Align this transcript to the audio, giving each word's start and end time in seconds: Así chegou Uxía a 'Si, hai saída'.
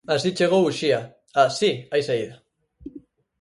Así 0.13 0.29
chegou 0.37 0.61
Uxía 0.69 0.99
a 1.41 1.43
'Si, 1.55 1.71
hai 1.91 2.01
saída'. 2.03 2.37